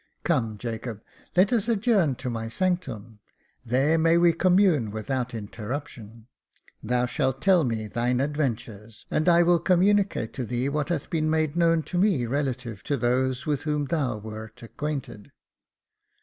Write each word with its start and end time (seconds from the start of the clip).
"Come, 0.23 0.57
Jacob, 0.57 1.03
let 1.35 1.53
us 1.53 1.69
adjourn 1.69 2.15
to 2.15 2.29
my 2.31 2.49
sanctum; 2.49 3.19
there 3.63 3.99
may 3.99 4.17
we 4.17 4.33
commune 4.33 4.89
without 4.89 5.35
interruption. 5.35 6.25
Thou 6.81 7.05
shalt 7.05 7.39
tell 7.39 7.63
me 7.63 7.85
thine 7.87 8.19
adventures, 8.19 9.05
and 9.11 9.29
I 9.29 9.43
will 9.43 9.59
communicate 9.59 10.33
to 10.33 10.43
thee 10.43 10.69
what 10.69 10.89
hath 10.89 11.11
been 11.11 11.29
made 11.29 11.55
known 11.55 11.83
to 11.83 11.99
me 11.99 12.25
relative 12.25 12.81
to 12.85 12.97
those 12.97 13.45
with 13.45 13.61
whom 13.61 13.85
thou 13.85 14.17
wert 14.17 14.63
acquainted." 14.63 15.31